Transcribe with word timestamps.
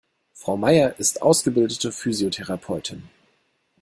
Frau 0.33 0.57
Maier 0.57 0.95
ist 0.97 1.21
ausgebildete 1.21 1.91
Physiotherapeutin. 1.91 3.03